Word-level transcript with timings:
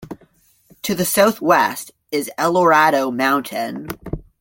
To 0.81 0.95
the 0.95 1.05
southwest 1.05 1.91
is 2.11 2.31
Eldorado 2.39 3.11
Mountain. 3.11 3.87